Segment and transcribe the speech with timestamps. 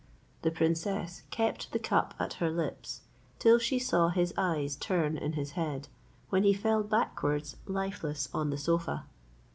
[0.41, 3.01] The princess kept the cup at her lips,
[3.37, 5.89] till she saw his eyes turn in his head,
[6.31, 9.05] when he fell backwards lifeless on the sofa.